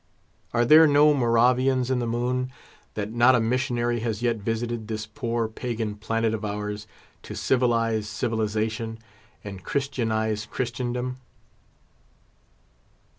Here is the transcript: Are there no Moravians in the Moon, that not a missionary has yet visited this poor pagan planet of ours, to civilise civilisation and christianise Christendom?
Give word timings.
Are 0.51 0.65
there 0.65 0.87
no 0.87 1.13
Moravians 1.13 1.91
in 1.91 1.99
the 1.99 2.07
Moon, 2.07 2.51
that 2.95 3.11
not 3.13 3.35
a 3.35 3.39
missionary 3.39 3.99
has 3.99 4.23
yet 4.23 4.37
visited 4.37 4.87
this 4.87 5.05
poor 5.05 5.47
pagan 5.47 5.93
planet 5.93 6.33
of 6.33 6.43
ours, 6.43 6.87
to 7.21 7.35
civilise 7.35 8.09
civilisation 8.09 8.97
and 9.43 9.63
christianise 9.63 10.47
Christendom? 10.47 11.17